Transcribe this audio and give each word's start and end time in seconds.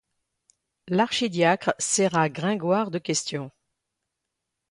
L'archidiacre 0.87 1.75
serra 1.77 2.27
Gringoire 2.27 2.89
de 2.89 2.97
questions. 2.97 3.51